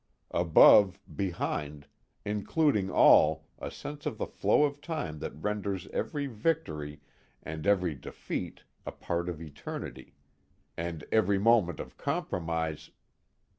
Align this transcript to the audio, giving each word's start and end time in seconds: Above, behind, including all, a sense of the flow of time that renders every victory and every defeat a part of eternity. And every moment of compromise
Above, 0.31 0.99
behind, 1.15 1.85
including 2.25 2.89
all, 2.89 3.45
a 3.59 3.69
sense 3.69 4.07
of 4.07 4.17
the 4.17 4.25
flow 4.25 4.63
of 4.63 4.81
time 4.81 5.19
that 5.19 5.29
renders 5.43 5.85
every 5.93 6.25
victory 6.25 6.99
and 7.43 7.67
every 7.67 7.93
defeat 7.93 8.63
a 8.83 8.91
part 8.91 9.29
of 9.29 9.39
eternity. 9.39 10.15
And 10.75 11.03
every 11.11 11.37
moment 11.37 11.79
of 11.79 11.97
compromise 11.97 12.89